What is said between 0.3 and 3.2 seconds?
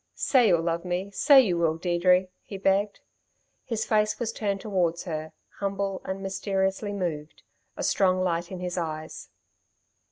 you'll love me... say you will, Deirdre," he begged.